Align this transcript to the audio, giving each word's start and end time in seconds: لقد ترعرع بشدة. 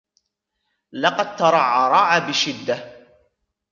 لقد 0.91 1.35
ترعرع 1.35 2.19
بشدة. 2.19 2.93